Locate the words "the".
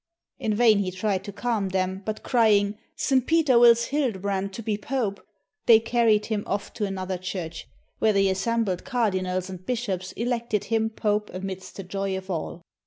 8.11-8.27, 11.75-11.83